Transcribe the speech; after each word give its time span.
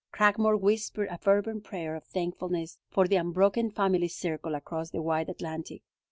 Cragmore 0.11 0.59
whispered 0.59 1.09
a 1.09 1.17
fervent 1.19 1.63
prayer 1.63 1.93
of 1.95 2.03
thankfulness 2.05 2.79
for 2.89 3.07
the 3.07 3.17
unbroken 3.17 3.69
family 3.69 4.07
circle 4.07 4.55
across 4.55 4.89
the 4.89 4.99
wide 4.99 5.29
Atlantic. 5.29 5.83